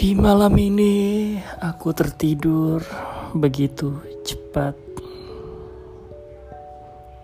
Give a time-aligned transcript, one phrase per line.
[0.00, 2.80] Di malam ini aku tertidur
[3.36, 4.72] begitu cepat.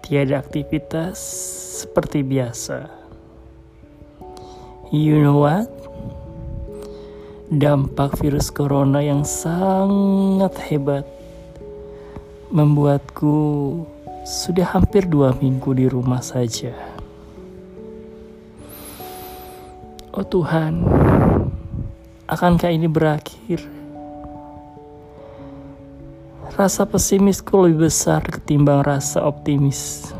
[0.04, 1.16] Tiada aktivitas
[1.80, 2.84] seperti biasa.
[4.92, 5.72] You know what?
[7.48, 11.08] Dampak virus corona yang sangat hebat
[12.52, 13.40] membuatku
[14.28, 16.76] sudah hampir dua minggu di rumah saja.
[20.12, 20.84] Oh Tuhan,
[22.26, 23.62] akankah ini berakhir?
[26.58, 30.10] Rasa pesimisku lebih besar ketimbang rasa optimis.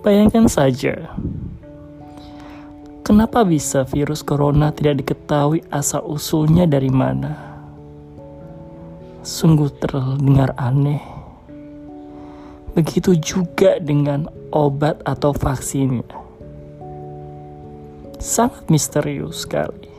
[0.00, 1.12] Bayangkan saja,
[3.04, 7.36] kenapa bisa virus corona tidak diketahui asal-usulnya dari mana?
[9.20, 11.02] Sungguh terdengar aneh.
[12.72, 16.06] Begitu juga dengan obat atau vaksinnya.
[18.22, 19.97] Sangat misterius sekali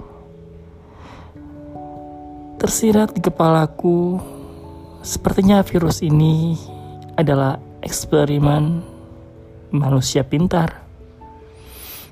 [2.60, 4.20] tersirat di kepalaku
[5.00, 6.60] sepertinya virus ini
[7.16, 8.84] adalah eksperimen
[9.72, 10.84] manusia pintar.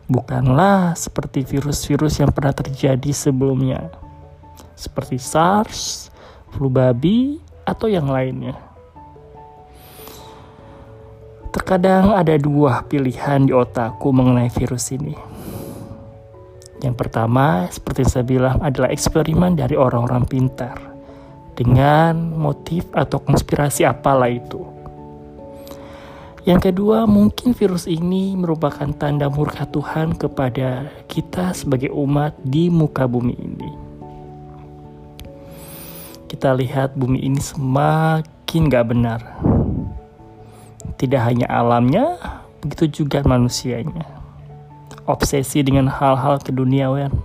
[0.07, 3.91] Bukanlah seperti virus-virus yang pernah terjadi sebelumnya.
[4.71, 6.07] Seperti SARS,
[6.55, 8.55] flu babi, atau yang lainnya.
[11.51, 15.36] Terkadang ada dua pilihan di otakku mengenai virus ini
[16.77, 20.77] yang pertama, seperti saya bilang, adalah eksperimen dari orang-orang pintar
[21.57, 24.61] dengan motif atau konspirasi apalah itu.
[26.45, 33.09] Yang kedua, mungkin virus ini merupakan tanda murka Tuhan kepada kita sebagai umat di muka
[33.09, 33.71] bumi ini.
[36.29, 39.19] Kita lihat bumi ini semakin gak benar.
[40.95, 42.15] Tidak hanya alamnya,
[42.61, 44.26] begitu juga manusianya
[45.07, 47.15] obsesi dengan hal-hal keduniawian.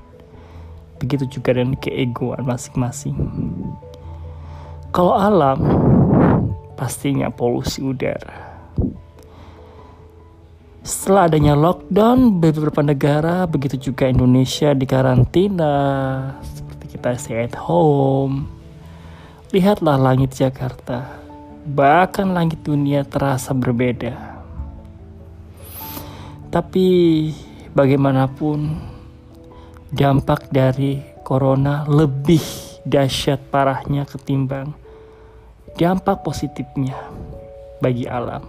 [1.02, 3.18] Begitu juga dengan keegoan masing-masing.
[4.94, 5.58] Kalau alam,
[6.78, 8.54] pastinya polusi udara.
[10.82, 15.74] Setelah adanya lockdown beberapa negara, begitu juga Indonesia di karantina,
[16.42, 18.50] seperti kita stay at home.
[19.54, 21.06] Lihatlah langit Jakarta,
[21.62, 24.42] bahkan langit dunia terasa berbeda.
[26.50, 26.88] Tapi
[27.72, 28.76] bagaimanapun
[29.92, 32.42] dampak dari corona lebih
[32.84, 34.72] dahsyat parahnya ketimbang
[35.76, 36.96] dampak positifnya
[37.80, 38.44] bagi alam.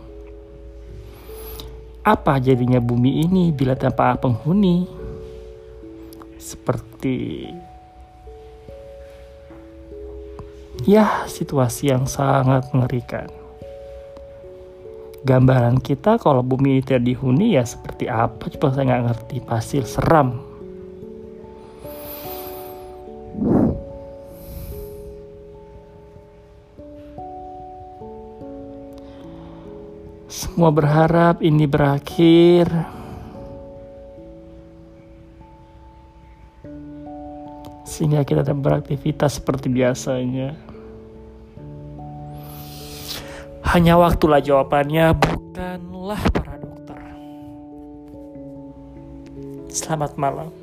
[2.04, 4.84] Apa jadinya bumi ini bila tanpa penghuni?
[6.36, 7.48] Seperti
[10.84, 13.32] ya situasi yang sangat mengerikan
[15.24, 18.52] gambaran kita kalau bumi tidak dihuni ya seperti apa?
[18.52, 19.36] Coba saya nggak ngerti.
[19.44, 20.44] Pasir seram.
[30.28, 32.68] Semua berharap ini berakhir.
[37.88, 40.73] Sehingga kita dapat beraktivitas seperti biasanya.
[43.74, 47.02] Hanya waktulah jawabannya, bukanlah para dokter.
[49.74, 50.63] Selamat malam.